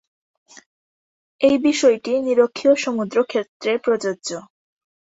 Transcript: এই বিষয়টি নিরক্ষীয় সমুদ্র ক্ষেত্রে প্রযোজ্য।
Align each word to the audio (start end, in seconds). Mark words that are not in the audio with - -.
এই 1.41 1.57
বিষয়টি 1.59 2.11
নিরক্ষীয় 2.19 2.73
সমুদ্র 2.75 3.17
ক্ষেত্রে 3.23 3.71
প্রযোজ্য। 3.77 4.29